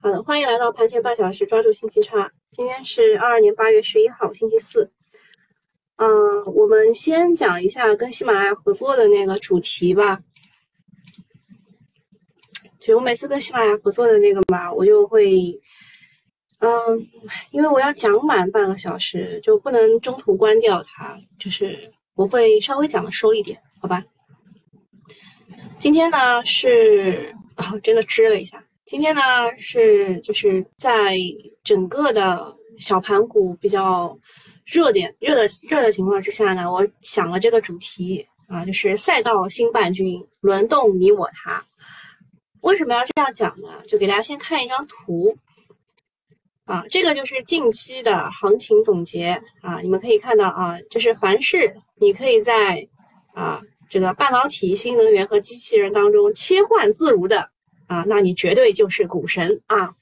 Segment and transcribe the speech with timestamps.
[0.00, 2.30] 好的，欢迎来到盘前半小时，抓住信息差。
[2.52, 4.88] 今天是二二年八月十一号，星期四。
[5.96, 6.08] 嗯，
[6.54, 10.20] 我们先讲一下跟喜马拉雅合作的那个主题吧。
[12.78, 15.34] 就我每次跟喜马拉雅合作的那个嘛，我就会，
[16.60, 16.70] 嗯，
[17.50, 21.76] 因为我要讲满半个小时，就不能中途关掉它，就是
[22.14, 24.04] 我会稍微讲的收一点，好吧？
[25.76, 28.64] 今天呢是啊，真的支了一下。
[28.88, 29.20] 今天呢
[29.58, 31.14] 是就是在
[31.62, 34.18] 整个的小盘股比较
[34.64, 41.62] 热点热的热的情况之下呢，我想了这个主题啊，就是赛道新冠军轮动你我他。
[42.62, 43.68] 为什么要这样讲呢？
[43.86, 45.36] 就给大家先看一张图
[46.64, 52.88] 啊，这个就是近期的行情总结啊，你们可以看到啊，就是凡是你可以在
[53.34, 53.60] 啊
[53.90, 57.50] 这个半导体、新能源和机器人当中切换自如的。
[57.88, 59.94] 啊，那你绝对就是股神啊！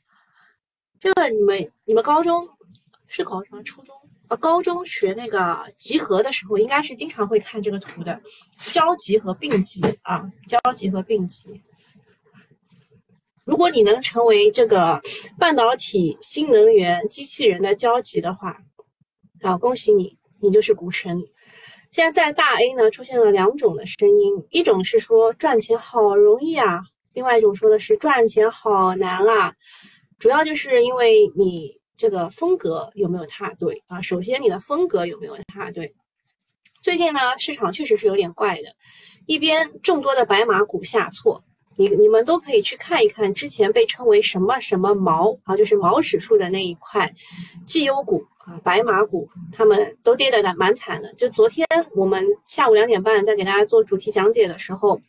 [1.01, 2.47] 这个你们你们高中
[3.07, 3.95] 是考什么初中
[4.29, 8.21] 呃高中学那个集合的时候，应该是经常会看这个图的，
[8.59, 11.63] 交集和并集啊，交集和并集。
[13.45, 15.01] 如果你能成为这个
[15.38, 18.60] 半导体、新能源、机器人的交集的话，
[19.43, 21.23] 啊，恭喜你，你就是股神。
[21.93, 26.82] 现在在大 A 呢出现了两种的声音，一种是说赚钱好容易啊。
[27.17, 29.55] 另外一种说的是赚钱好难啊，
[30.19, 34.03] 主要就是因为你这个风格有没有踏对啊？
[34.03, 35.95] 首先你的风格有没有踏对？
[36.83, 38.65] 最近呢，市场确实是有点怪的，
[39.25, 41.43] 一边众多的白马股下挫，
[41.79, 47.11] 你你们都可以去看一看之前被称为什么什么毛啊，就是毛指数的那一块
[47.67, 51.11] 绩优股啊，白马股他们都跌得蛮惨的。
[51.15, 55.01] 就昨天我们下午两点半在给大家做主题讲解的时候。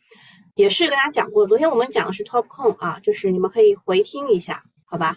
[0.58, 5.16] 也是跟大家讲过，昨天我们讲的是 top con 啊，就是你们可以回听一下，好吧？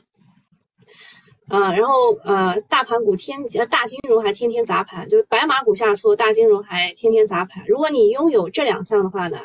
[1.50, 7.66] 嗯，然后呃，大盘股天呃大金融还天天砸盘，就是白马股下挫，大金融还天天砸盘。
[7.68, 9.40] 如果你拥有这两项的话呢，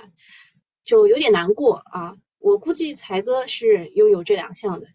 [0.85, 2.15] 就有点难过啊。
[2.41, 4.87] 我估计才哥是拥有这两项的，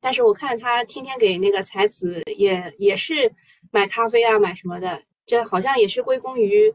[0.00, 3.32] 但是我看他天天给那个才子也也是
[3.70, 6.74] 买咖啡啊，买什么的，这好像也是归功于，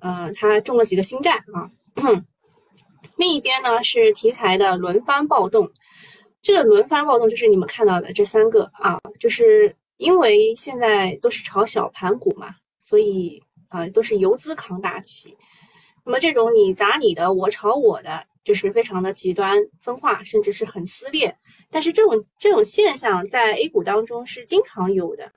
[0.00, 1.70] 呃，他中了几个新债啊。
[3.16, 5.70] 另一边呢是题材的轮番暴动，
[6.40, 15.36] 这个轮番暴动就是你们看到的这三个啊，就是因为现在都是炒小盘股嘛，所以啊都是游资扛大旗。
[16.04, 21.36] 那么这种你砸你的，我炒我的，就是非常的极端分化，甚至是很撕裂。
[21.70, 25.30] 但是这种这种现象在 A 股当中是经常有的，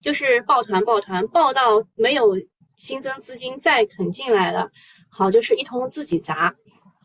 [0.00, 2.36] 就是抱团抱团抱到没有
[2.76, 4.70] 新增资金再肯进来了，
[5.10, 6.54] 好就是一通自己砸。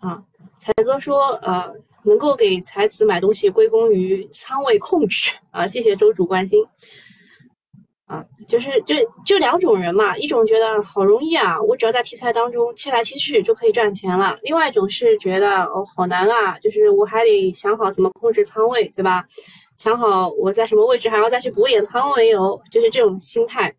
[0.06, 0.22] 啊，
[0.60, 1.74] 财哥说，呃，
[2.04, 6.64] 能够给才子买东西归功于仓位控制啊，谢谢周主关心。
[8.06, 8.94] 啊，就是就
[9.26, 19.26] 就两种人嘛，一种觉得好容易啊，我只要在题材当中切来切去就可以赚钱了；，另外一种是觉得哦，好难啊，就是我还得想好怎么控制仓位，对吧？
[19.76, 23.74] 想好我在什么位置还要再去补点仓没有，就是这种心态。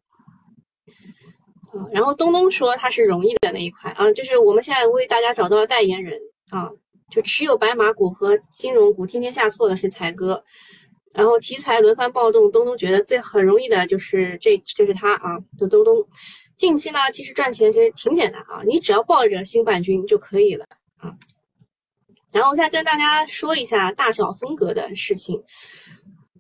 [1.93, 6.21] 然后东东说他是容易的那一块啊，就是我们现在为大家找到了代言人
[6.51, 6.71] 啊，
[7.11, 10.43] 就持有白马股和金融股天天下错的是财哥，
[11.13, 15.97] 然后题材轮番暴动，东东觉得最很容易的就是这就是他啊，就东东。
[16.57, 20.65] 近期呢，其实赚钱其实挺简单啊，你只要抱着新冠军就可以了
[20.99, 21.13] 啊。
[22.33, 25.43] 然后再跟大家说一下大小风格的事情，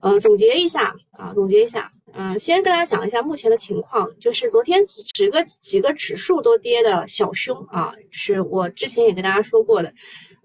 [0.00, 1.92] 呃，总结一下啊，总结一下。
[2.18, 9.92] 嗯，先跟大家讲一下目前的情况，就是昨天几几个几个指数都跌的小凶啊，就是我之前也跟大家说过的，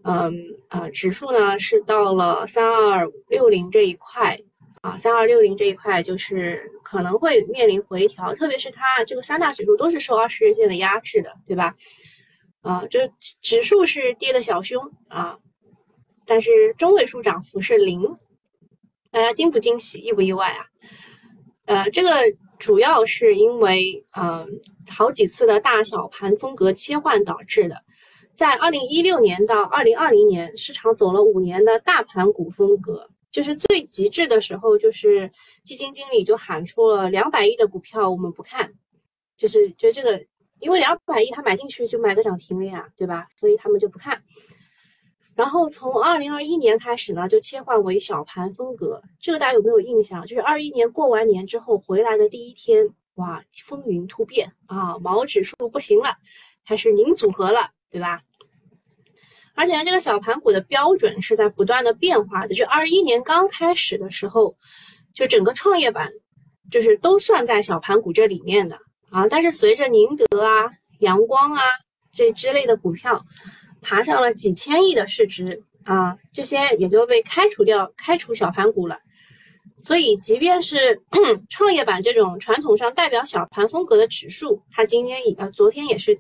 [0.04, 0.34] 嗯
[0.70, 4.38] 呃，指数呢是到了三二六零这一块
[4.82, 11.74] 啊，三二六零这一块就是可能会面临回调，特别是它这个三大指数都是受二十日线的压制的，对吧？
[12.62, 13.00] 啊，就
[13.42, 15.38] 指数是跌的小凶啊，
[16.26, 18.18] 但是中位数涨幅是零，
[19.10, 20.66] 大家惊不惊喜，意不意外啊？
[21.72, 22.10] 呃，这个
[22.60, 24.46] 主要是因为呃
[24.90, 27.82] 好几次的大小盘风格切换导致的。
[28.34, 35.32] 在二零一六年到二零二零年，市场走了五年的大盘股风格，就是最极致的时候，就是
[35.64, 38.74] 基金经理就喊出了两百亿的股票我们不看，
[39.38, 40.22] 就是就这个，
[40.60, 43.28] 因为两百亿他买进去就买个涨停了呀，对吧？
[43.38, 44.22] 所以他们就不看。
[45.36, 49.02] 然后从二零二一年开始呢，就切换为小盘风格。
[49.20, 50.26] 这个大家有没有印象？
[50.26, 56.16] 就是二一年过完年之后回来的第一天，哇，风云突变啊，毛指数不行了，
[56.68, 58.22] 开始拧组合了，对吧？
[59.54, 62.56] 而且呢，这个小盘股的标准是在不断的变化的。
[62.56, 64.56] 就二一年刚开始的时候，
[65.14, 66.10] 就整个创业板
[66.70, 68.78] 就是都算在小盘股这里面的
[69.10, 69.28] 啊。
[69.28, 70.70] 但是随着宁德啊、
[71.00, 71.62] 阳光啊
[72.12, 73.24] 这之类的股票
[73.82, 79.00] 爬上了几千亿的市值啊，这些也就被开除掉，开除小盘股了。
[79.84, 81.02] 所以，即便是
[81.50, 86.16] 创业板这种传统上代表小盘风格的指数，它今天也呃昨天也是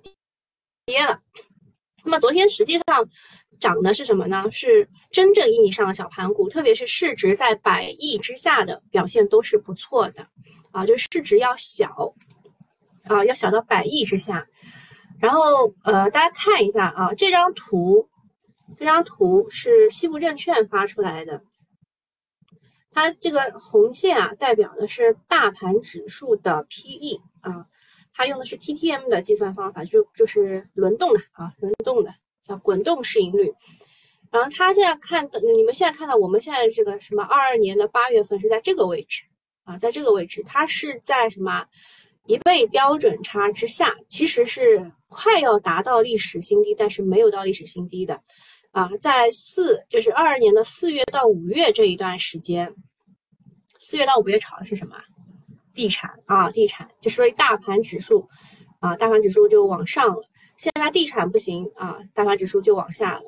[0.85, 1.19] 跌了。
[2.03, 3.07] 那么昨天实际上
[3.59, 4.45] 涨的是什么呢？
[4.51, 10.25] 是真正意义上的小盘股，特别是市值在百亿之下的表现都是不错的
[10.71, 12.15] 啊，就市值要小
[13.03, 14.47] 啊，要小到百亿之下。
[15.21, 18.09] 然后呃，大家看一下啊，这张图，
[18.75, 21.43] 这张图是西部证券发出来的。
[22.91, 27.67] 它这个红线啊，代表的是大盘指数的 PE 啊，
[28.13, 32.13] 它用的是 TTM 的计算方法，就就是轮动的啊，轮动的
[32.43, 33.53] 叫滚动市盈率。
[34.31, 39.21] 然后它现在看的，你们现在看到我们现在这个什么二二年的八月份是在这个位置
[39.65, 41.65] 啊，在这个位置，它是在什么
[42.25, 48.21] 一倍标准差之下，其实是快要达到历史新低，但是没有到历史新低的。
[48.71, 52.73] 啊，在四就是二二年的四月到五月这一段时间，
[53.81, 54.95] 四月到五月炒的是什么？
[55.73, 58.25] 地产啊，地产，就所以大盘指数
[58.79, 60.23] 啊，大盘指数就往上了。
[60.57, 63.23] 现在地产不行啊，大盘指数就往下了。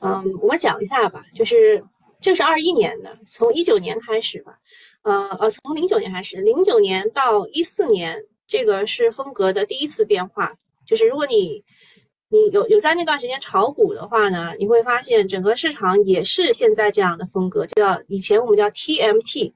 [0.00, 1.82] 嗯，我们讲一下吧，就是
[2.20, 4.58] 这是二一年的，从一九年开始吧，
[5.02, 10.52] 呃呃，从零九年开始，零九年到一四年，这个是风格的第一次变化，
[10.84, 11.64] 就是如果你。
[12.30, 19.50] 你有有在那段时间炒股的话呢，你会发现整个市场也是现在这样的风格，叫以前我们叫 TMT，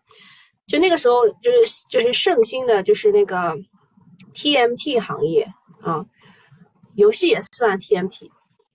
[0.66, 3.54] 就那个时候就是就是盛行的，就是那个
[4.34, 5.46] TMT 行业
[5.82, 6.02] 啊，
[6.94, 8.30] 游戏也算 TMT，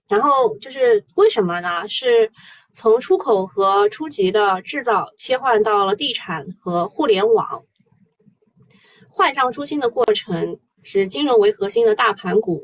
[0.08, 1.90] 然后就是为什么呢？
[1.90, 2.32] 是
[2.72, 7.64] 从出口和初级的制造切换到了地产和互联网，
[9.18, 12.64] 坏账出清的过程是金融为核心的大盘股。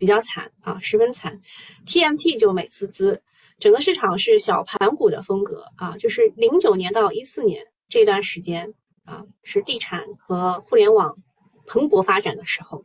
[0.00, 1.36] 比较惨啊，十分惨
[1.84, 3.20] ，TMT 就美滋滋，
[3.58, 8.72] 整个市场是小盘股的风格啊，就是零九年到一四年这段时间
[9.04, 11.18] 啊，是地产和互联网
[11.66, 12.84] 蓬勃发展的时候，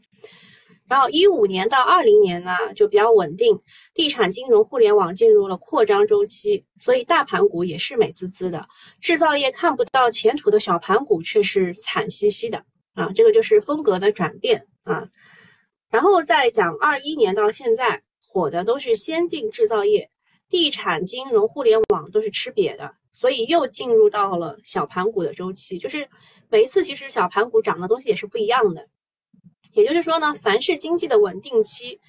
[0.88, 3.59] 然后一五年到二零年呢就比较稳定，
[3.94, 8.65] 地产、金融、互联网进入了扩张周期，所以大盘股也是美滋滋的，
[9.00, 12.65] 制造业看不到前途的小盘股却是惨兮兮的。
[12.93, 15.07] 啊，这个就是风格的转变啊。
[15.89, 20.09] 然后再讲二一年到现在火的都是先进制造业、
[20.49, 25.77] 地产、金融、互联网都是吃瘪的，所以又进入到了小盘股的周期。
[25.77, 26.07] 就是
[26.49, 28.87] 每一次其实小盘股涨的东西也是不一样的。
[29.73, 31.99] 也就是说呢，凡是经济的稳定期，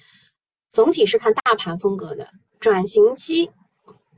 [0.71, 2.25] 总体是看大盘风格的；
[2.59, 3.51] 转型期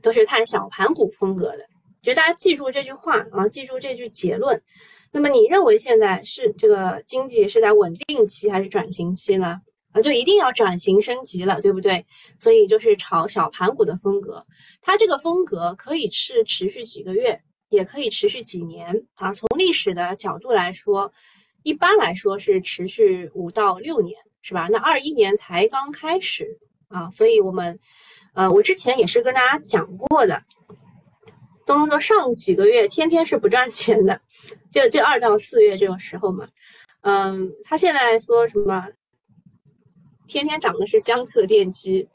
[0.02, 1.66] 都是看小盘股风格的。
[2.02, 4.62] 就大家记住这句话啊，记住这句结论。
[5.10, 9.60] 那么你认为现在是这个经济是在稳定期还是转型期呢？
[9.92, 12.04] 啊，就一定要转型升级了，对不对？
[12.38, 14.44] 所以就是炒小盘股的风格，
[14.82, 17.40] 它这个风格可以是持续几个月，
[17.70, 19.32] 也可以持续几年啊。
[19.32, 21.10] 从历史的角度来说，
[21.62, 24.68] 一般来说是持续五到六年，是吧？
[24.70, 26.46] 那二一年才刚开始
[26.88, 27.80] 啊，所以我们，
[28.34, 30.42] 呃，我之前也是跟大家讲过的。
[31.76, 34.18] 东东说上几个月天天是不赚钱的，
[34.72, 36.48] 就就二到四月这个时候嘛，
[37.02, 38.86] 嗯，他现在说什么？
[40.26, 42.08] 天天涨的是江特电机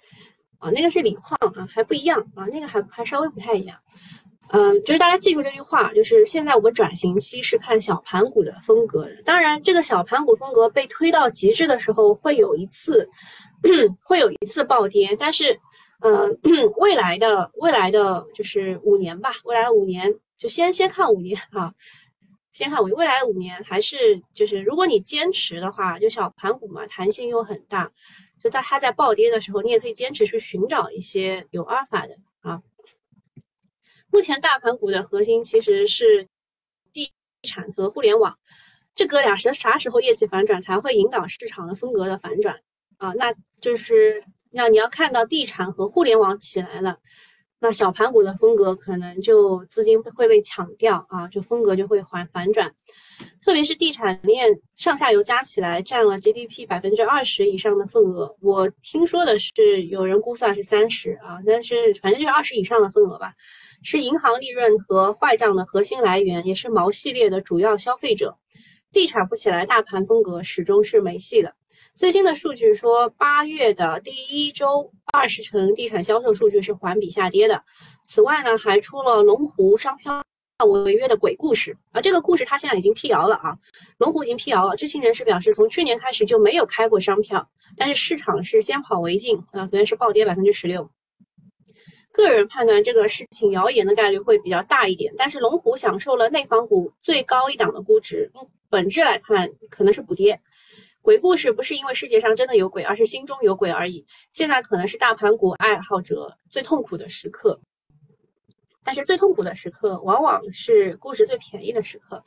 [0.57, 3.77] 啊，那个是锂矿啊，还不一样啊，那个还还稍微不太一样。
[4.49, 9.21] 嗯，就是大家记住这句话，就是现在我们转型期是看小盘股的风格的。
[9.23, 13.07] 当然，这个小盘股风格被推到极致的时候，会有一次
[14.03, 15.59] 会有一次暴跌，但是。
[16.03, 16.37] 嗯，
[16.77, 21.73] 未来的未来的就是五年吧，未来五年就先先看五年 啊，
[22.51, 27.89] 先看五未来五年还是就是如果你坚持的话，就小盘股嘛，弹性又很大，
[28.43, 32.61] 就在它在暴跌的时候，你也可以坚持去寻找一些有阿尔法的啊。
[34.11, 36.27] 目前大盘股的核心其实是
[36.91, 38.37] 地产和互联网，
[38.93, 42.59] 这哥俩是啥时候业绩反转才会引导市场的风格的反转
[42.97, 43.13] 啊？
[43.15, 44.21] 那就是。
[44.53, 46.97] 那你要看到地产和互联网起来了，
[47.59, 52.71] 那小盘股的风格可能就资金会被抢掉啊，就风格就会反反转。
[53.43, 63.33] 特别是地产链上下游加起来占了 GDP 百分之二十以上的份额，我听说的是有人估算是三十啊，但是反正就是二十以上的份额吧，
[63.81, 68.37] 是银行利润和坏账的核心来源，也是毛系列的主要消费者。
[68.91, 71.55] 地产不起来，大盘风格始终是没戏的。
[71.95, 77.63] 最新的数据说，八月的第一周二十城地产销售数据是环比下跌的。
[78.07, 80.25] 此外呢，还出了龙湖商票
[80.65, 82.01] 违约的鬼故事啊！
[82.01, 83.55] 这个故事他现在已经辟谣了啊，
[83.99, 84.75] 龙湖已经辟谣了。
[84.75, 87.47] 知情人士表示，从去年开始就没有开过商票，
[87.77, 90.89] 但是市场是先跑为敬啊，昨天是暴跌百分之十六。
[92.11, 98.31] 个人判断这个事情谣言的概率会比较大一点，但是龙湖享受了内房股最高一档的估值，
[98.69, 100.41] 本质来看可能是补跌。
[101.03, 104.05] 鬼故事不是因为世界上真的有鬼，而是心中有鬼而已。
[104.31, 107.59] 现在可能是大盘股爱好者最痛苦的时刻，
[108.85, 112.23] 但是最痛苦的时刻往往是估值最便宜的时刻。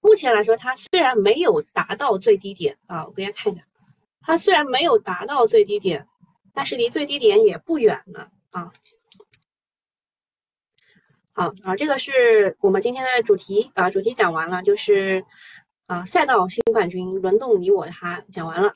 [0.00, 3.64] 目前来说，它虽然没有达到最低点啊，我给大家看一下，
[4.20, 6.06] 它虽然没有达到最低点，
[6.54, 8.70] 但是离最低点也不远了啊。
[11.32, 15.24] 好啊，这个是我们今天的主题啊，主题讲完了，就是
[15.90, 18.72] 啊，赛道新冠军轮动你我他讲完了，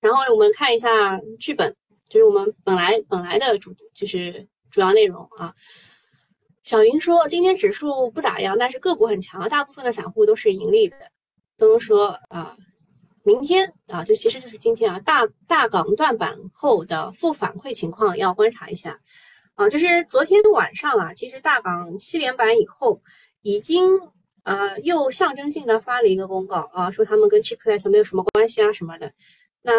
[0.00, 1.72] 然后我们看一下剧本，
[2.08, 5.54] 就是我们本来本来的主就是主要内容啊。
[6.64, 10.96] 小云说今天指数不咋样，但是个股很强，大部分的散户都是盈利的。
[11.56, 12.56] 东东说啊，
[13.22, 18.98] 明天啊，就其实就是今天啊，大大港断板后的负反馈情况要观察一下。
[19.54, 23.00] 啊，就是昨天晚上啊，其实大港七连板以后，
[23.42, 24.00] 已经
[24.46, 29.12] 呃又象征性的发了一个公告啊，说他们跟 Chiplet 没有什么关系啊什么的。
[29.62, 29.72] 那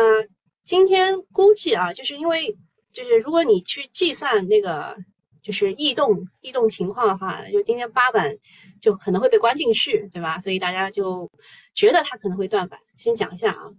[0.63, 2.53] 今天估计啊，就是因为
[2.91, 4.93] 就是如果你去计算那个
[5.41, 8.35] 就是异动异动情况的话，就今天八板
[8.81, 10.37] 就可能会被关进去，对吧？
[10.41, 11.31] 所以大家就
[11.73, 12.77] 觉得它可能会断板。
[12.97, 13.71] 先讲一下啊。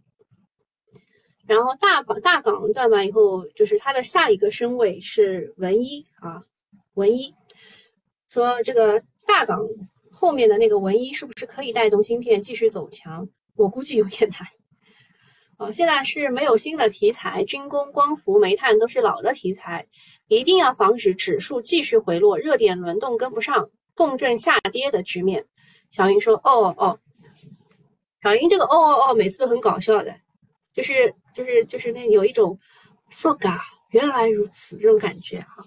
[1.46, 6.42] 然后大港大港断板以后，就是它的下一个身位是文一啊，
[6.94, 7.34] 文一
[8.30, 9.60] 说这个大港
[10.20, 13.28] 后面的那个文一是不是可以带动芯片继续走强？
[13.54, 14.40] 我估计有点难。
[15.58, 19.86] 啊，现在是没有新的题材，军工、光伏、煤炭都是老的题材，
[20.26, 25.46] 一定要防止指数继续回落，热点轮动跟不上，共振下跌的局面。
[25.92, 26.98] 小英说：“哦哦哦，
[28.20, 30.12] 小英这个哦哦哦，每次都很搞笑的。”
[30.74, 32.58] 就是就是就是那有一种
[33.10, 33.56] ，so ga
[33.90, 35.64] 原来如此这种感觉哈。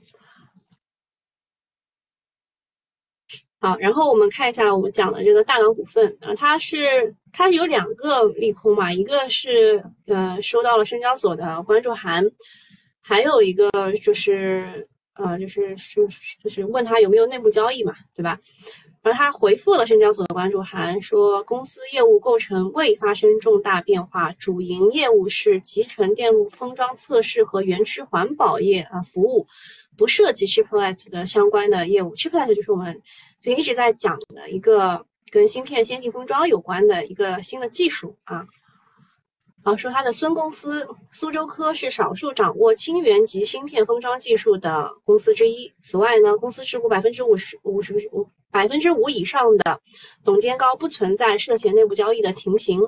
[3.64, 12.26] 好，然后我们看一下我们讲的这个大港股份啊，它是它有两个利空嘛，一个是呃收到了深交所的关注函，
[13.02, 13.70] 还有一个
[14.04, 16.02] 就是呃就是是
[16.42, 18.40] 就是问他有没有内部交易嘛，对吧？
[19.04, 29.46] 而他回复了深交所的关注函，说公司业务构成未发生重大变化，主营业务是集成电路封装测试和园区环保业啊服务，
[29.96, 32.16] 不涉及 Chiplet 的相关的业务。
[32.16, 33.02] Chiplet 就是我们
[33.42, 38.46] 就一直在讲的一个跟芯片先进封装有关的一个新的技术啊。
[39.64, 45.72] 啊，说它的孙公司苏州科是少数掌握氢源级芯片封装技术的公司之一。
[45.78, 49.80] 此外呢，公司持股百分之五十五十五百分之五以上的
[50.24, 52.82] 董监高不存在涉嫌内部交易的情形。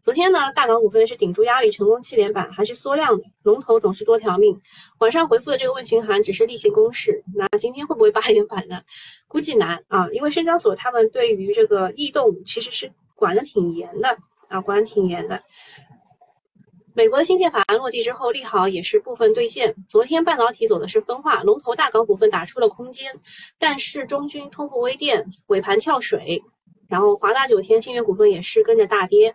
[0.00, 3.24] 昨天呢，大港股份是顶住压力成功七连板，还是缩量的。
[3.42, 4.56] 龙头总是多条命。
[5.00, 7.22] 晚上回复的这个问询函只是例行公事。
[7.34, 8.80] 那今天会不会八连板呢？
[9.26, 14.16] 估计难啊，因为深交所他们对于这个异动其实是管的挺严的。
[14.48, 15.42] 啊，管挺严的。
[16.94, 19.74] 美国的芯片法案落地之后，利好也是部分兑现。
[19.88, 23.12] 昨天半导体走的是分化，龙头大港股份打出了空间，
[23.58, 26.42] 但是中军、通富微电尾盘跳水，
[26.88, 29.34] 然后华大九天、信源股份也是跟着大跌。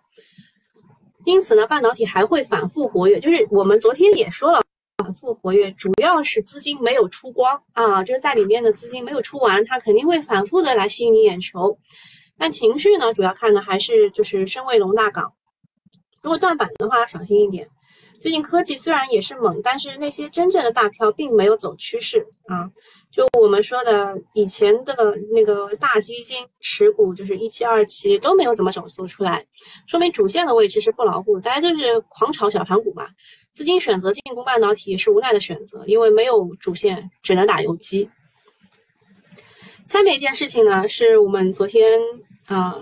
[1.25, 4.62] 因此呢，半导体还会反复活跃，就是我们昨天也说了，
[5.03, 11.77] 反复活跃主要是资金没有出光啊，就是在里面的资金没有出完，它肯定会反复的来吸引你眼球。
[12.38, 15.34] 但情绪呢，主要看的还是就是深卫龙大港。
[16.22, 17.70] 如果断板的话，小心一点。
[18.22, 22.72] 最近科技虽然也是猛，但是那些真正的大票并没有走趋势啊。
[23.12, 24.96] 就我们说的以前的
[25.34, 29.46] 那个大基金持股，就是一期、二期都没有怎么走走出来，
[29.86, 31.39] 说明主线的位置是不牢固。
[31.39, 33.06] 大家就是狂炒小盘股嘛，
[33.51, 38.10] 资金选择进攻半导体也是无奈的选择，因为没有主线，只能打游击。
[39.86, 42.01] 下面一件事情呢，是我们昨天
[42.48, 42.75] 啊，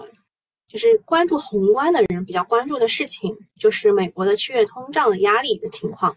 [0.69, 6.15] 就是关注宏观的人比较关注的事情，就是美国的七月通胀的压力的情况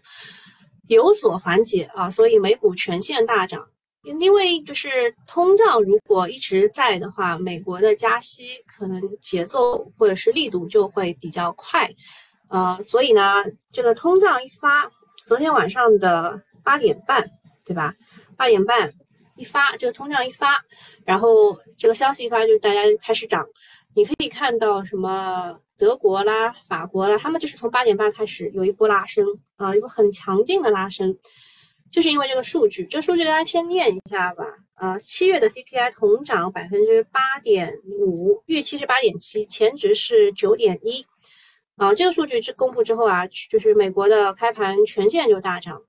[0.87, 3.67] 有所缓解啊，所以美股全线大涨。
[4.05, 11.89] 因为就是通胀如果一直在的话，美国的加息可能节奏或者是力度就会比较快，
[12.49, 14.89] 呃，所以呢，这个通胀一发，
[15.25, 17.29] 昨天晚上的八点半，
[17.65, 17.93] 对吧？
[18.37, 18.91] 八点半。
[19.37, 20.63] 一发这个通胀一发，
[21.03, 23.45] 然后这个消息一发，就大家开始涨。
[23.93, 31.13] 你可以看到什么德国啦、法国啦，他们就是从八点半开始有一波拉升啊，一波很强劲的拉升，
[31.95, 32.85] 就是因为这个数据。
[32.87, 34.43] 这个数据大家先念一下吧。
[34.73, 41.05] 啊，七月的 CPI 同涨百分之八点五，预期是八点七，前值是九点一。
[41.77, 45.81] 啊，这个数据之公布之后啊，就是美国的开盘全线就大涨，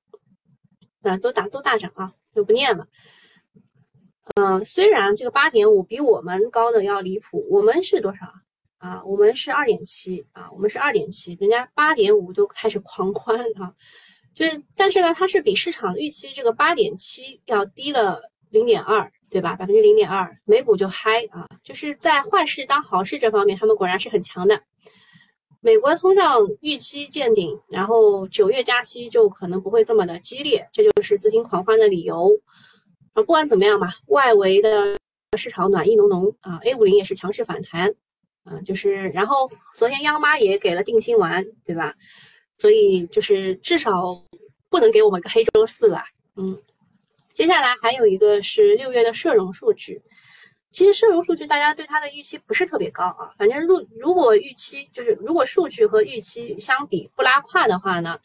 [1.02, 2.86] 啊，都大都大涨啊，就不念了。
[4.36, 8.24] 嗯，虽然这个八点五比我们高的要离谱，我们是多少
[8.78, 9.02] 啊？
[9.04, 13.74] 我们是二点七啊，我们是二点七，人家八点五就开始狂欢啊，
[14.36, 19.56] 就是但是呢，它是比市场预期这个八点七要低了零点二，对吧？
[19.56, 24.60] 百分之零点二，美股就嗨啊，就是在坏事当好事这方面，他们果然是很强的。
[25.62, 32.30] 美国通胀预期见顶，然后九月加息就可能不会这么的激烈，这就是资金狂欢的理由。
[33.14, 34.98] 啊，不管怎么样吧，外围的
[35.38, 37.94] 市场暖意浓浓啊，A 五零也是强势反弹，
[38.44, 41.94] 啊，就是然后昨天央妈也给了定心丸，对吧？
[42.56, 44.20] 所以就是至少
[44.68, 46.60] 不能给我们个黑周四吧，嗯。
[47.32, 50.00] 接下来还有一个是六月的社融数据，
[50.70, 58.18] 其实社融数据大家对它的预期不是特别高啊，反正如如果预期就是如果数据和预期相比不拉胯的话呢？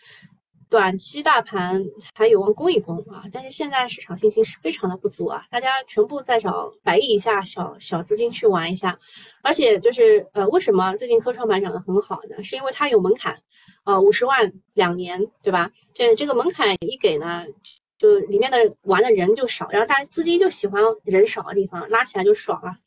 [0.71, 1.85] 短期大盘
[2.15, 8.97] 还有望攻一攻啊，但是现在市场信心是非常的不足啊，大家全部在找百亿以下小小资金去玩一下，
[9.43, 12.41] 而且就是呃，为什么最近科创板涨得很好呢？
[12.41, 13.37] 是因为它有门槛，
[13.83, 15.69] 呃，五十万两年，对吧？
[15.93, 17.45] 这这个门槛一给呢，
[17.97, 22.77] 就里面的玩的人就少，然后大家资金就喜欢人少的地方，拉起来就爽了。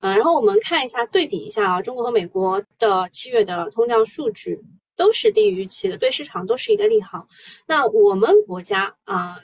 [0.00, 4.60] 嗯，然后我们看一下对比一下啊，中国和美国的七月的通胀数据。
[4.96, 7.26] 都是低于预期的，对市场都是一个利好。
[7.66, 9.38] 那我们国家啊，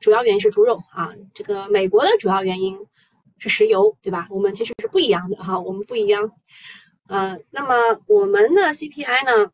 [0.00, 2.78] 主要原因是猪肉啊，这个美国的主要原因
[3.38, 4.26] 是石油，对吧？
[4.30, 6.30] 我们其实是不一样的哈，我们不一样。
[7.08, 7.74] 呃，那么
[8.06, 9.50] 我们的 CPI 呢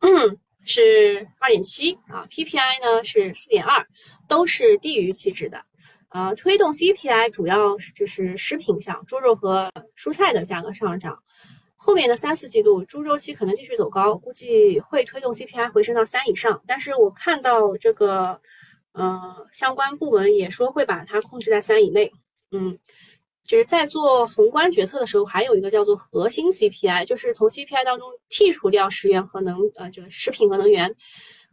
[0.65, 3.85] 是二点七啊，PPI 呢是四点二，
[4.27, 5.63] 都是低于预期值的。
[6.09, 11.19] 呃，推动 CPI 主要就是食品项，猪肉和蔬菜的价格上涨。
[11.85, 16.59] 后面的三四季度猪周期可能继续走高，估计会推动 CPI 回升到三以上。
[16.65, 18.41] 但是我看到这个，
[18.93, 22.11] 呃，相关部门也说会把它控制在三以内。
[22.51, 22.75] 嗯，
[23.45, 30.91] 就是在做宏观决策的时候，还有一个叫做核心 CPI，就是从 CPI 当中剔除掉食源和能，呃，这个食品和能源。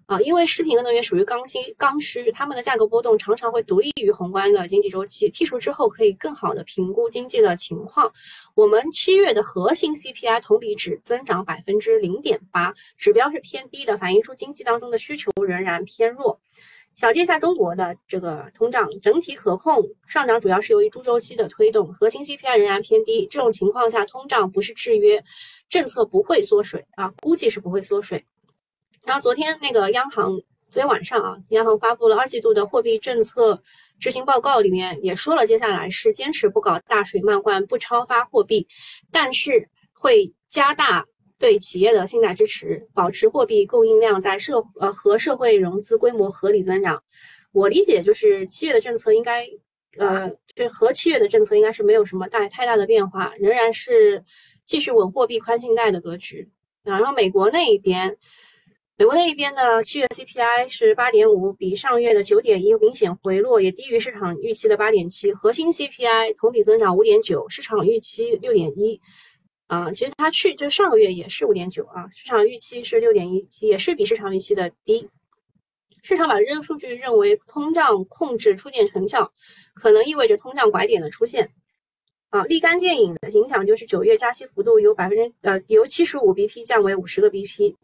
[0.06, 5.30] 啊，因为食品和能源属于刚新刚需，它们的价格波动常常会独立于宏观的经济周期。
[5.30, 8.12] 剔除之后，可以更好的评估经济的情况。
[8.54, 16.40] 我们七月的核心 CPI 同比只增长百分之零点八，指标是偏低的，反映出经济当中的需求仍然偏弱。
[16.94, 23.26] 小结一下中国的这个通胀整体可控，上涨主要是由于猪周期的推动，核心 CPI 仍然偏低。
[23.28, 25.24] 这种情况下，通胀不是制约，
[25.70, 28.22] 政策不会缩水啊，估计是不会缩水。
[29.04, 30.30] 然后昨天那个央行
[30.70, 33.62] 昨天晚上啊，央行发布了二季度的货币政策
[34.00, 38.66] 执行报告，里面也说了，接下来是坚持不搞大水漫灌、不超发货币，
[39.10, 41.04] 但是会加大
[41.38, 47.02] 对企业的信贷支持，保持货币供应量在社呃和社会融资规模合理增长。
[47.52, 49.46] 我理解就是七月的政策应该
[49.98, 54.24] 呃，就和七月的政策应该是没有什么大太大的变化，仍然是
[54.64, 56.48] 继续稳货币宽信贷的格局。
[56.82, 58.16] 然后美国那一边。
[59.02, 65.32] 美国那一边的七月 CPI 是八点五，比上月的九点一明显回落，也低于市场预期的八点七。
[65.32, 69.00] 核心 CPI 同比增长五点九，市场预期六点一。
[69.66, 75.08] 啊，其实它去就上个月也是五点九啊，市场预期是六点一，也是比市场预期的低。
[76.04, 79.32] 市场把这个数据认为通胀控制初见成效，
[79.74, 81.50] 可能意味着通胀拐点的出现。
[82.30, 87.74] 啊，立竿见影的影响就是九月加息幅度由百分之呃由七十五 BP 降为五十个 BP。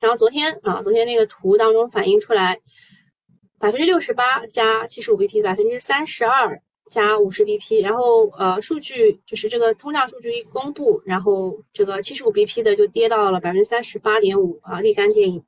[0.00, 2.58] 然后昨天啊，昨天那个图当中反映出来，
[3.58, 7.82] 百分之六十八加七十五 BP，百分之三十二加五十 BP。
[7.82, 15.44] 然后呃，数据就是这个通胀数据一公布，然后这个七十五 BP 的就跌到了百分之三十八点五啊，立竿见影。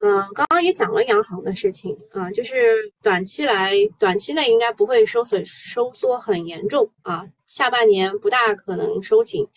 [0.00, 9.48] 嗯，刚刚也讲了央行的事情啊，就是短期来短期内应该不会收缩收缩很严重啊，下半年不大可能收紧。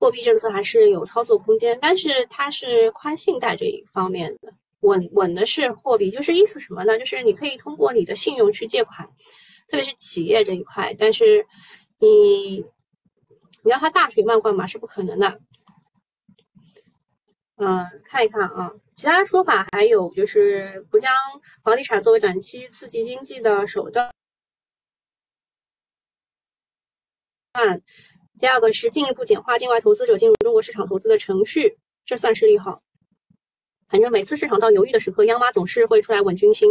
[0.00, 6.98] 货币政策还是有操作空间，但是它是宽信贷这一方面的，稳稳的是货币，就是意思什么呢？
[6.98, 9.06] 就是你可以通过你的信用去借款，
[9.68, 11.46] 特别是企业这一块，但是
[11.98, 12.64] 你
[13.62, 15.38] 你要它大水漫灌嘛是不可能的。
[17.56, 21.12] 嗯，看一看啊，其他说法还有就是不将
[21.62, 24.10] 房地产作为短期刺激经济的手段。
[28.40, 31.76] 第二个是进一步简化境外投资者进入中国市场投资的程序，
[32.06, 32.80] 这算是利好。
[33.86, 36.70] 反正每次市场到犹豫的时刻，央妈总是会出来稳军心。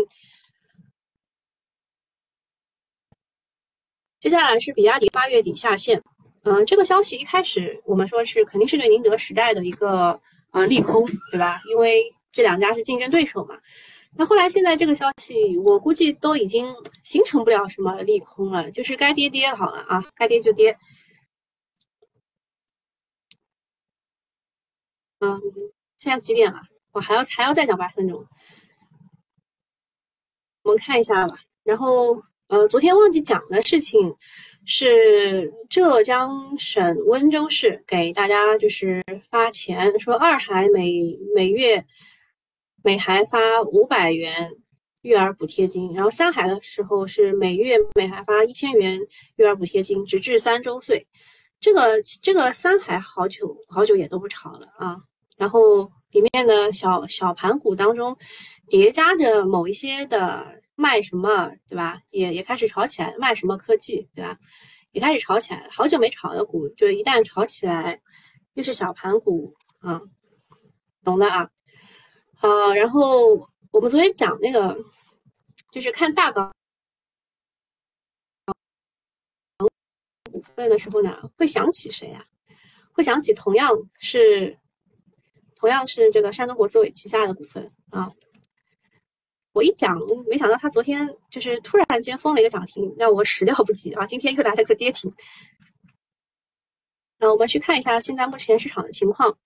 [4.20, 6.02] 接下来是比亚迪八月底下线，
[6.42, 10.20] 嗯，这个消息一开始我们说是肯定是对宁德时代的一个
[10.52, 11.62] 呃利空，对吧？
[11.70, 12.02] 因为
[12.32, 13.56] 这两家是竞争对手嘛。
[14.18, 20.76] 那后来现在这个消息，我估计都已经形成不了什么利空了，就是该跌跌好了啊，该跌就跌。
[25.20, 25.42] 嗯，
[25.98, 26.60] 现在几点了？
[26.92, 28.26] 我还要还要再讲八分钟。
[30.64, 31.38] 我们看一下吧。
[31.64, 34.16] 然后，呃，昨天忘记讲的事情
[34.66, 41.86] 是浙江省温州市给大家就是发钱，说二孩每每月。
[42.82, 44.34] 每孩发五百元
[45.02, 48.98] 育儿补贴金，然后三孩的时候是每月每孩发一千元
[49.36, 51.06] 育儿补贴金，直至三周岁。
[51.60, 54.96] 这个这个三孩好久好久也都不炒了啊。
[55.40, 58.16] 然后里面的小小盘股当中
[58.68, 62.02] 叠加着某一些的卖什么，对吧？
[62.10, 64.38] 也也开始炒起来，卖什么科技，对吧？
[64.92, 65.66] 也开始炒起来。
[65.72, 68.02] 好久没炒的股，就一旦炒起来，
[68.56, 70.02] 又是小盘股啊，
[71.06, 71.50] 懂的啊。
[72.36, 74.78] 好，然后我们昨天讲那个，
[75.72, 76.54] 就是看大港
[80.30, 82.22] 股份的时候呢，会想起谁呀？
[82.92, 84.58] 会想起同样是
[85.60, 88.12] 同样是这个山东国资委旗下的股份啊。
[89.52, 94.06] 我一讲，没想到他昨天就是突然间封了一个涨停，让我始料不及啊！
[94.06, 95.12] 今天又来了个跌停。
[97.18, 99.38] 那我们去看一下现在目前市场的情况。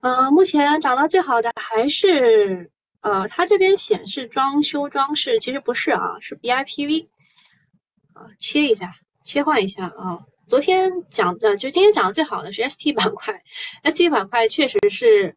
[0.00, 2.70] 呃，目前涨得最好的还是
[3.02, 7.08] 呃，它这边显示装修装饰，其实不是啊，是 BIPV
[8.14, 10.24] 啊，切一下，切换一下啊。
[10.50, 13.40] 昨天讲的就今天涨得最好的是 ST 板块
[13.84, 15.32] ，ST 板块确实是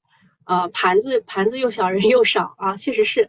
[0.47, 3.21] 呃盘子盘子又小人又少啊，确实是。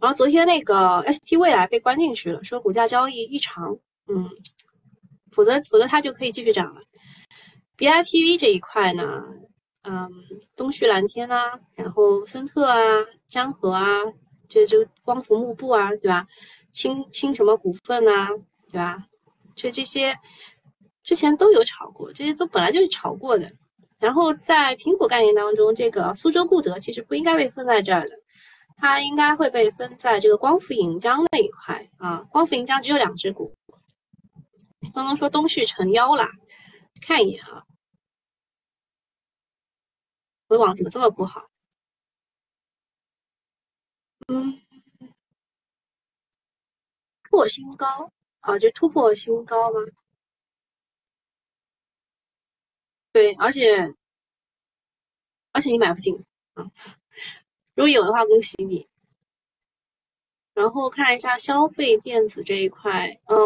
[0.00, 3.76] 然后昨天那个 ST 未来被关进去了，说股价交易异常，
[4.06, 4.30] 嗯，
[5.32, 6.80] 否则否则它就可以继续涨了。
[7.76, 9.24] BIPV 这一块呢？
[9.82, 10.08] 嗯，
[10.54, 12.78] 东旭蓝天啊，然后森特啊，
[13.26, 13.84] 江河啊，
[14.48, 16.24] 这就光伏幕布啊，对吧？
[16.70, 18.28] 清清什么股份啊，
[18.70, 19.06] 对吧？
[19.56, 20.16] 这这些
[21.02, 23.50] 之前都有炒过，这些都本来就是炒过的。
[23.98, 28.14] 然后在苹果概念当中，这个苏州固德其实不应该被分在这儿的，
[28.76, 32.18] 它应该会被分在这个光伏银浆那一块啊。
[32.30, 33.54] 光伏银浆只有两只股，
[34.92, 36.28] 刚刚说东旭成妖啦，
[37.00, 37.64] 看一眼啊。
[40.48, 41.48] 我的网怎么这么不好？
[44.28, 44.52] 嗯，
[47.30, 48.10] 破新高
[48.40, 49.78] 啊，就突破新高吗？
[53.12, 53.92] 对，而且
[55.52, 56.14] 而且你买不进
[56.54, 56.64] 啊，
[57.74, 58.86] 如果有的话，恭喜你。
[60.54, 63.36] 然后看一下消费电子这一块，嗯，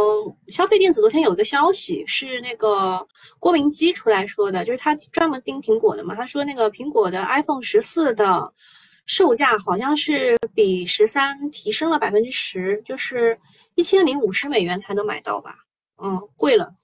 [0.48, 3.07] 消费电子昨天有一个消息是那个
[3.38, 8.52] 郭明基出来说的，就是他专门盯苹果的嘛，他说那个苹果的 iPhone 十四的
[9.07, 13.38] 售价好像是比十三提升了百分之十，就是
[13.76, 15.55] 一千零五十美元才能买到吧？
[16.02, 16.74] 嗯，贵了。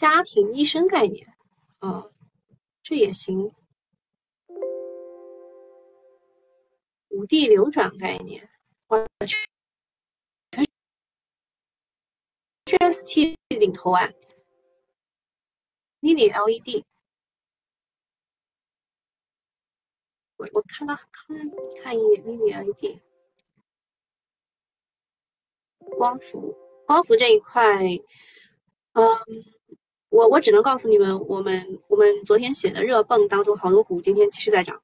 [0.00, 1.26] 家庭医生概念，
[1.80, 2.10] 啊，
[2.82, 3.54] 这也行。
[7.10, 8.48] 五 D 流转概念，
[8.86, 9.46] 我去，
[12.64, 14.08] 全 ST 领头啊
[16.00, 16.82] ，Mini LED，
[20.38, 21.36] 我我看到看
[21.82, 23.02] 看一眼 Mini LED，
[25.98, 27.60] 光伏光伏这一块，
[28.92, 29.04] 嗯，
[30.10, 34.82] 我我只能告诉你们，我们我们昨天写的热泵当中，好多股今天继续在涨。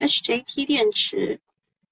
[0.00, 1.40] HJT 电池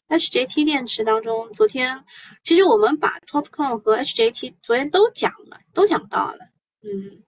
[0.09, 2.05] ，HJT 电池当中，昨天
[2.43, 6.39] 其实我们把 TOPCon 和 HJT 昨天都讲了，都讲到了，
[6.83, 7.23] 嗯，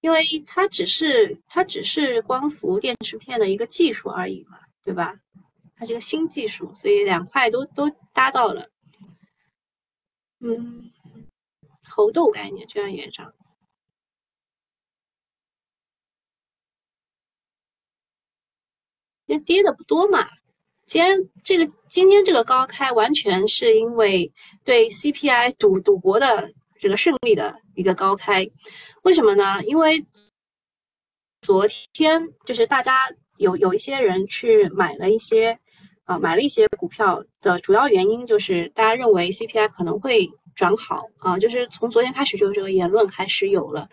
[0.00, 5.14] 因为它只是它只是光伏电池片的一个技术而已嘛，对吧？
[5.82, 8.70] 它是个新技术，所以两块都都搭到了，
[10.38, 10.92] 嗯，
[11.88, 13.34] 猴豆概念居然也涨。
[19.26, 20.28] 那跌的不多嘛，
[20.86, 28.48] 今天这个今天这个高开完全是因为对 CPI 赌赌博的这个胜利的一个高开，
[29.02, 29.60] 为什么呢？
[29.64, 30.06] 因为
[31.40, 32.96] 昨天就是大家
[33.38, 35.58] 有有一些人去买了一些
[36.04, 43.88] 啊，买了一些股票的主要原因就是大家认为 CPI 可能会转好啊，就是从昨天开始就这个言论开始有了，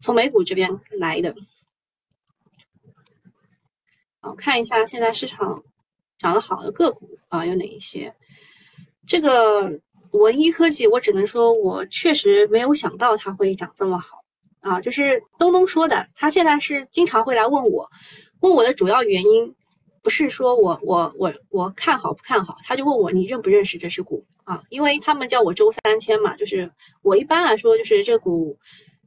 [0.00, 1.34] 从美股这边来的。
[4.20, 5.62] 好，看一下现在市场
[6.18, 8.12] 涨得好的个股啊有哪一些？
[9.06, 14.22] 这个文一科技，我只能说我确实没有想到它会涨这么好
[14.60, 17.88] 啊，就是东东说的，他现在是经常会来问我，
[18.40, 19.54] 问我的主要原因。
[20.02, 24.64] 不是说我我我我看好不看好，他就问我你认不认识这只股啊？
[24.70, 26.70] 因为他们叫我周三千嘛，就是
[27.02, 28.58] 我一般来说就是这股，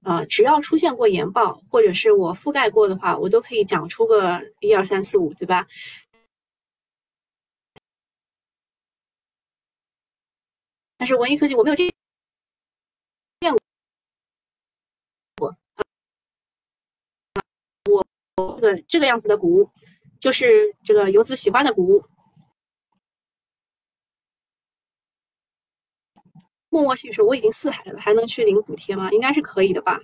[0.04, 5.66] 呃，只要出现过研报或者是我覆盖过的话，我都可以讲出个一二三四五，对吧？
[10.98, 11.92] 但是文艺科技我没有见
[13.42, 13.52] 见
[15.38, 15.56] 过，
[17.90, 18.06] 我
[18.38, 19.72] 我的这个样子的股。
[20.24, 22.02] 就是这个游资喜欢的股，
[26.70, 29.12] 默默细说我已经四海了，还能去领补贴吗？
[29.12, 30.00] 应该是可以的吧。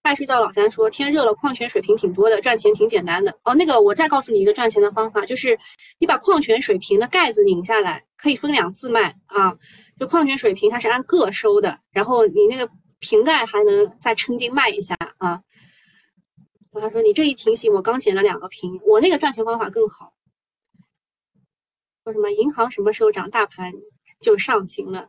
[0.00, 3.30] 爱睡觉老三说天热了，矿泉水瓶挺多的，赚钱挺简单的。
[3.44, 5.58] 哦，那个我再告诉你一个赚钱的方法，就是
[5.98, 9.54] 你把矿泉水瓶的盖子拧下来，可以分两次卖啊。
[9.98, 12.66] 就矿泉水瓶它是按个收的，然后你那个
[13.00, 15.42] 瓶盖还能再称斤卖一下啊。
[16.78, 18.78] 他说：“你这一提醒，我刚捡了两个瓶。
[18.86, 20.12] 我那个赚钱方法更好。
[22.04, 23.72] 说什么银行什么时候涨，大盘
[24.20, 25.08] 就上行了。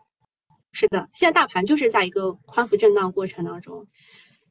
[0.72, 3.86] 是的，现在大盘就是在一个宽幅震荡过程当中。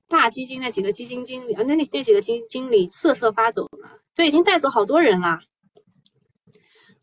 [0.06, 5.40] 大基金那几个基金经理啊，那那那几个基经理瑟瑟发抖呢，都已经带走好多人了。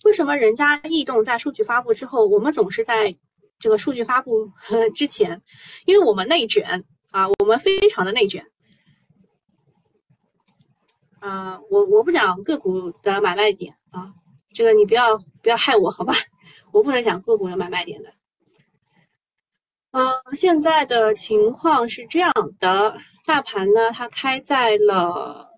[0.06, 3.14] 为什么人家异动在数据发布之后，我们总是在
[3.60, 4.52] 这个数据发布
[4.96, 5.42] 之前？
[5.86, 8.46] 因为我们内卷啊，我们非常的内卷。”
[11.20, 14.14] 啊，我我不讲个股的买卖点啊，
[14.54, 16.14] 这个你不要不要害我好吧？
[16.72, 18.14] 我不能讲个股的买卖点的。
[19.92, 25.50] 嗯，现在的情况是这样的，大盘呢，它开在了，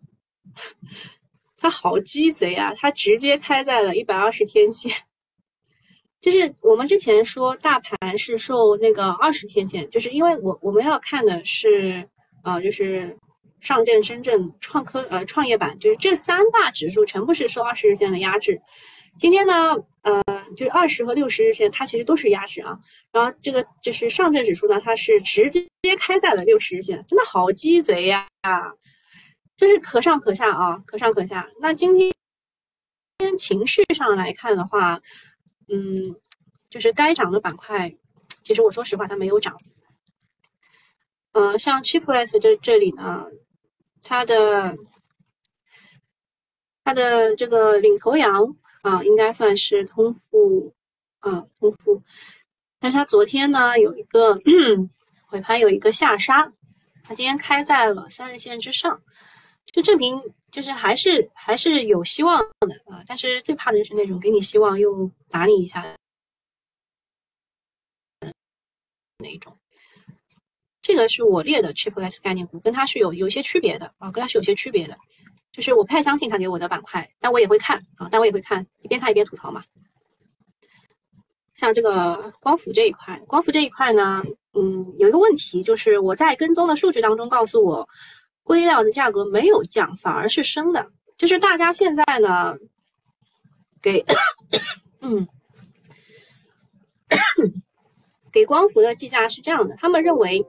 [1.57, 4.91] 它好鸡贼啊，它直接开在了一百二十天线。
[6.21, 12.07] 就是我们之前说大盘是受那个二十天线，就是因为我我们要看的是
[12.43, 13.17] 啊，就是。
[13.61, 18.61] 上证、深圳、创科呃创业板，就是这三大指数全部是受二十日线的压制。
[19.17, 20.23] 今天呢，呃，
[20.55, 22.79] 就是二十和六十日线它其实都是压制啊。
[23.11, 25.67] 然后这个就是上证指数呢，它是直接
[25.97, 28.25] 开在了六十日线，真的好鸡贼呀！
[29.57, 31.49] 就是可上可下啊，可上可下。
[31.59, 32.13] 那今天
[33.37, 35.01] 情绪上来看的话，
[35.67, 36.15] 嗯，
[36.69, 37.93] 就是该涨的板块，
[38.43, 39.57] 其实我说实话它没有涨。
[41.33, 43.25] 嗯，像 Chiplet 这这里呢。
[44.01, 44.75] 它的
[46.83, 50.73] 它的这个领头羊啊，应该算是通富
[51.19, 52.01] 啊，通富。
[52.79, 54.33] 但是它昨天呢有一个
[55.31, 56.51] 尾盘有一个下杀，
[57.03, 59.01] 它今天开在了三日线之上，
[59.73, 63.03] 就证明就是还是还是有希望的啊。
[63.05, 65.95] 但是最怕的就是那种给你希望又打你一下的
[69.19, 69.58] 那种。
[70.89, 74.95] 这个是我列的 Triple S 概念股，跟它是有有些区别的啊，跟它是有些区别的。
[75.51, 79.63] 就是我不太相信它给我的板块，但我也会看啊，但我也会看，一边看一边吐槽嘛。
[81.53, 84.23] 像这个光伏这一块，光伏这一块呢，
[84.55, 87.87] 嗯，有一个问题就是我在跟踪的数据当中告诉我，
[88.41, 90.89] 硅料的价格没有降，反而是升的。
[91.19, 92.55] 就是大家现在呢，
[93.79, 94.03] 给，
[95.01, 95.27] 嗯。
[98.39, 100.41] 给光伏的计价是这样的，他们认为，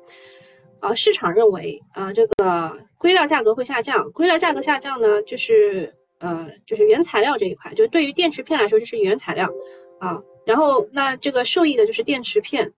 [0.78, 4.08] 啊，市场认为，啊，这个硅料价格会下降。
[4.12, 9.50] 硅料价格下降呢，就是呃，就是原材料这一块，就是对于电池片来说，就是原材料
[9.98, 10.22] 啊。
[10.46, 12.72] 然后那这个受益的就是电池片，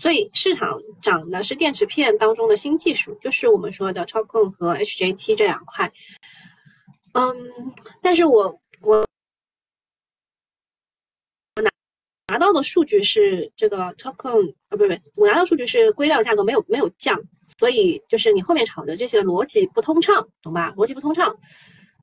[0.00, 5.92] 所以市场涨的是电池片当中的新技术，就是我们说的 TOPCon 和 HJT 这两块。
[7.12, 7.36] 嗯，
[8.02, 9.06] 但是我我。
[12.32, 17.20] 拿到的数据是这个 Topcon 啊，不不，我拿到数据是硅料价格没有没有降，
[17.58, 20.72] 所以就是你后面炒的这些逻辑不通畅，懂吧？
[20.74, 21.28] 逻辑不通畅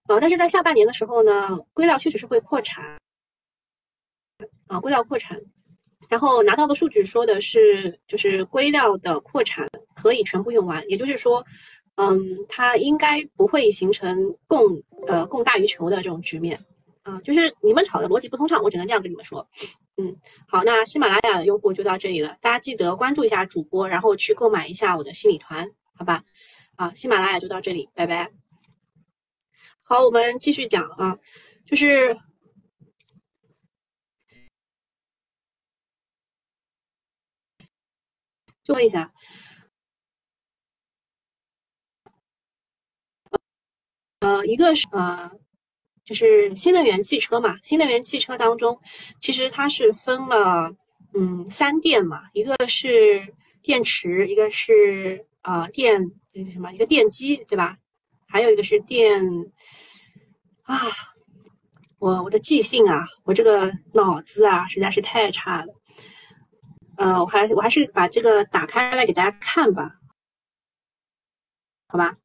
[0.04, 0.20] 啊。
[0.20, 3.00] 但是在下半年的时候呢，硅料确实是会扩产
[4.68, 5.42] 啊，硅料扩产，
[6.10, 11.44] 然后拿到的数据说的是，就是硅料的扩产可以全部用完，也就是说，
[11.96, 16.64] 嗯，它应该不会形成供呃供大于求的这种局面。
[17.02, 19.48] 啊，就是你们炒的逻辑不通畅，我只能这样跟你们说。
[20.00, 26.24] 嗯，好，那喜马拉雅的用户就到这里了，大家记得关注一下主播，然后去购买一下我的心理团，好吧？
[26.78, 28.32] 啊，喜马拉雅就到这里，拜拜。
[29.84, 31.20] 好，我们继续讲啊，
[31.66, 32.18] 就是
[38.64, 39.12] 就问一下，
[44.20, 45.30] 呃，一个是呃，
[46.10, 48.76] 就是新能源汽车嘛，新能源汽车当中，
[49.20, 50.74] 其实它是分了
[51.14, 56.02] 嗯三电嘛，一个是电池，一个是呃电
[56.34, 57.78] 那个什么，一个电机，对吧？
[58.28, 59.24] 还有一个是电
[60.64, 60.82] 啊。
[62.00, 65.74] 我我的记性啊，我这个脑子啊，实在是太差了。
[66.98, 69.92] 呃，我还我还是把这个打开来给大家看吧，
[71.88, 72.16] 好吧？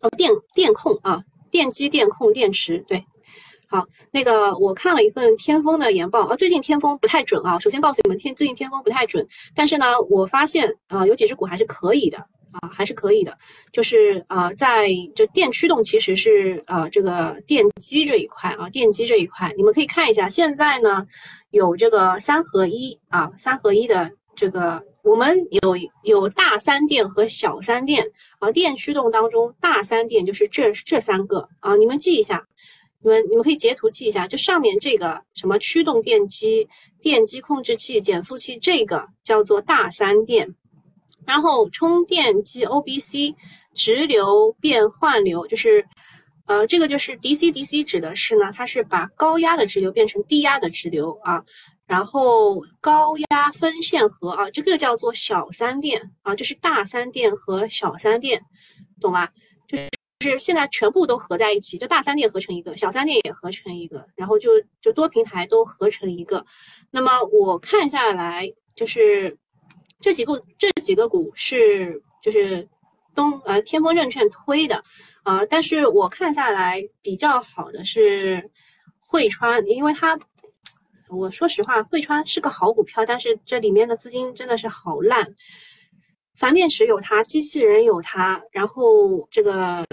[0.00, 3.04] 哦，电电控啊，电机、电控、电池，对，
[3.68, 7.56] 好，那个我看了一份天风的研报啊，最近天风不太准啊。
[7.60, 12.18] 首先告诉你们，天最近天风不太准，但是呢，我发现啊，有几只股还是可以的。
[12.60, 13.34] 啊，还是可以的，
[13.72, 14.86] 就是啊，在
[15.16, 21.06] 这电驱动其实是呃这个电机这一块啊，电机这一块，你们可以看一下，现在呢
[21.50, 28.04] 有这个三合一啊，三合一的这个，我们有有大三电和小三电
[28.42, 32.44] 啊，电驱动当中大三电就是这这三个啊，你们记一下，
[33.00, 36.68] 你们你们可以截图记一下，就上面这个什么驱动电机、
[37.00, 40.56] 电机控制器、减速器，这个叫做大三电。
[41.24, 43.36] 然后充电机 OBC
[43.74, 45.86] 直流变换流就是，
[46.46, 51.44] 呃，这个就是 DC DC 指的是呢，它是把高压的直流变成低压的直流啊。
[51.86, 58.40] 然后高压分线盒啊，这个叫做小三电啊，就是大三电和小三电，
[59.00, 59.28] 懂吗？
[59.68, 59.88] 就是
[60.20, 66.44] 就是现在全部都合在一起，就大三电合成一个，小三电也合成一个，然后就就多平台都合成一个。
[66.90, 69.36] 那么我看下来就是。
[70.04, 72.68] 这几个这几个股是就是
[73.14, 74.82] 东呃天风证券推的
[75.22, 78.50] 啊，但是我看下来比较好的是
[78.98, 80.18] 汇川，因为它
[81.12, 85.34] 我说实话，汇川是个好股票，但是这里面的资金真的是好烂。
[86.34, 89.84] 钒电池有它，机器人有它，然后这个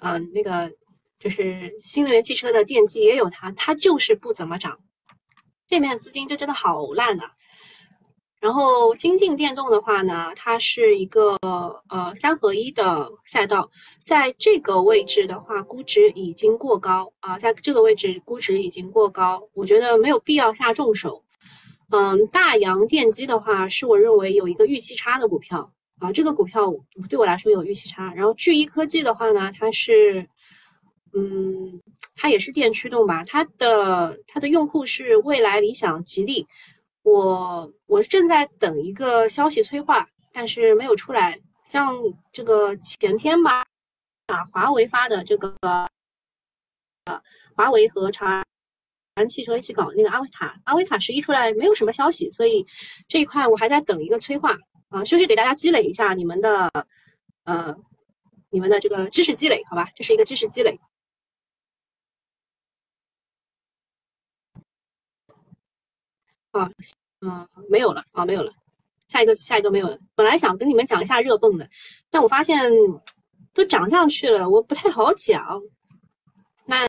[0.00, 0.70] 呃那个
[1.18, 4.78] 就是新能源汽车的电机也有它，它就是不怎么涨。
[5.66, 7.24] 这面资金就真的好烂呐。
[8.44, 11.34] 然后精进电动的话呢，它是一个
[11.88, 13.70] 呃三合一的赛道，
[14.04, 21.24] 在这个位置的话，估值已经过高啊，在这个位置估值已经过高，我觉得没有必要下重手。
[21.88, 26.70] 嗯，大洋电机的话，是我认为有一个预期差的股票啊，这个股票
[27.08, 28.12] 对我来说有预期差。
[28.12, 30.28] 然后聚一科技的话呢，它是
[31.14, 31.80] 嗯，
[32.14, 36.46] 它也是电驱动吧，它的它的用户是蔚来、理想、吉利。
[37.04, 41.38] 我我正在等一个消息催化，但是没有出来。
[41.66, 41.94] 像
[42.32, 43.62] 这个前天吧，
[44.26, 45.54] 啊，华为发的这个，
[47.04, 47.22] 呃，
[47.54, 48.44] 华为和长
[49.14, 52.66] 安汽车一起搞那个阿维塔，阿维塔十一出来没有什么消息，所以
[53.06, 54.56] 这一块我还在等一个催化
[54.88, 56.70] 啊，就是给大家积累一下你们的，
[57.44, 57.74] 呃，
[58.50, 59.88] 你们的这个知识积累，好吧？
[59.94, 60.78] 这是一个知识积累。
[66.54, 66.70] 啊，
[67.20, 68.52] 嗯，没有了啊，没有了，
[69.08, 69.98] 下一个，下一个没有了。
[70.14, 71.68] 本来想跟你们讲一下热泵的，
[72.10, 72.70] 但我发现
[73.52, 75.60] 都涨上去了，我不太好讲。
[76.66, 76.86] 那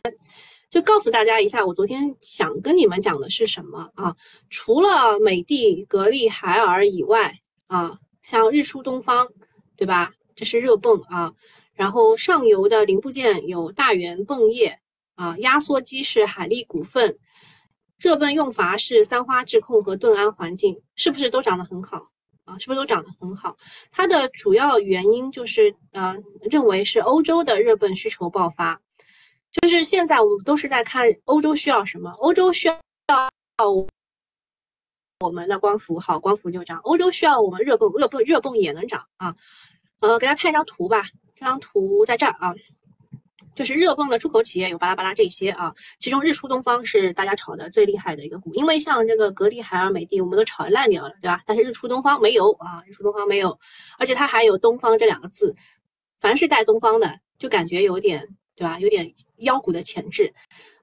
[0.70, 4.14] 就告诉大家一下，我昨天想跟你们讲的是什么啊？
[4.50, 7.32] 除了美的、格力、海尔以外
[7.66, 9.28] 啊，像日出东方，
[9.76, 10.12] 对吧？
[10.36, 11.32] 这是热泵啊。
[11.74, 14.78] 然后上游的零部件有大元泵业
[15.16, 17.18] 啊，压缩机是海力股份。
[17.98, 22.10] 热泵用阀是三花智控和盾安环境，是不是都长得很好
[22.44, 22.58] 啊？
[22.58, 23.56] 是不是都长得很好？
[23.90, 26.16] 它的主要原因就是，呃，
[26.50, 28.80] 认为是欧洲的热泵需求爆发。
[29.50, 32.78] 就是现在我们都是在看欧洲需要什么，欧洲需要
[35.20, 39.34] 我们的光伏，好，光伏就涨；欧洲需要我们热泵，热泵热泵也能涨啊。
[40.00, 42.54] 呃，给大家看一张图吧，这张图在这儿啊。
[43.56, 51.40] 就是热泵的出口企业有巴拉巴拉这些啊，其中日出东方是大家炒的最厉害的一个股，因为像这个格力、海尔、美的，我们都炒烂掉了，对吧？
[51.46, 53.58] 但是日出东方没有啊，日出东方没有，
[53.98, 55.56] 而且它还有东方这两个字，
[56.18, 58.78] 凡是带东方的，就感觉有点，对吧？
[58.78, 60.30] 有点妖股的潜质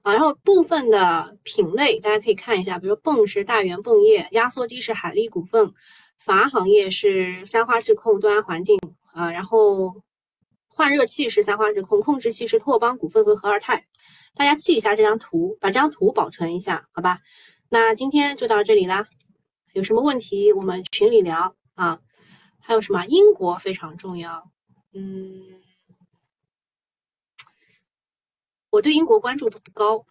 [0.02, 0.12] 啊。
[0.12, 5.72] 然后部分的品类大家可以看一下，比如泵是大元泵业，压缩机是海力股份，
[6.18, 8.76] 阀行业是三花智控、端安环境
[9.12, 9.94] 啊，然后。
[10.74, 13.86] 换热器是三花智控，控制器是拓邦股份和和而泰。
[14.34, 17.20] 大家记一下这张图，把这张图保存一下，好吧？
[17.68, 19.06] 那今天就到这里啦，
[19.72, 22.00] 有什么问题我们群里聊啊。
[22.66, 23.04] 还有什么？
[23.06, 24.50] 英国非常重要，
[24.94, 25.60] 嗯，
[28.70, 30.06] 我对英国关注度不高。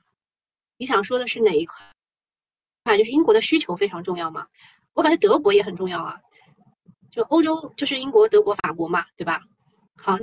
[0.78, 1.78] 你想说的是哪一块？
[2.86, 4.48] 块就是英国的需求非常重要嘛？
[4.94, 6.22] 我感觉德国也很重要啊，
[7.10, 9.42] 就欧洲就是英国、德国、法国嘛，对吧？
[9.98, 10.18] 好。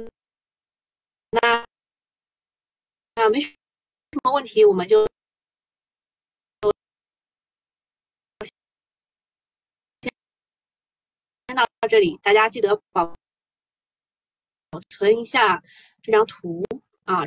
[1.30, 1.64] 那
[3.14, 3.56] 啊，没什
[4.24, 5.06] 么问题，我们就
[11.46, 12.16] 先到这里。
[12.22, 13.14] 大家记得保
[14.70, 15.62] 保存一下
[16.02, 16.64] 这张图
[17.04, 17.24] 啊。